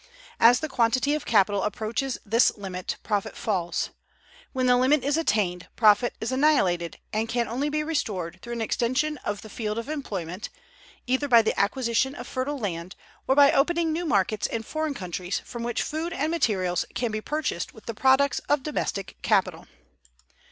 [0.39, 3.91] As the quantity of capital approaches this limit, profit falls;
[4.51, 8.61] when the limit is attained, profit is annihilated, and can only be restored through an
[8.61, 10.49] extension of the field of employment,
[11.05, 12.95] either by the acquisition of fertile land,
[13.27, 17.21] or by opening new markets in foreign countries, from which food and materials can be
[17.21, 19.67] purchased with the products of domestic capital.